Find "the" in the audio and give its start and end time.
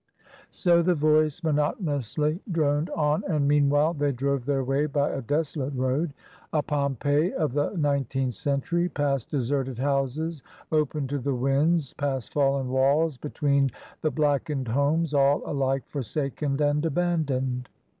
0.81-0.95, 7.53-7.69, 11.19-11.35, 14.01-14.09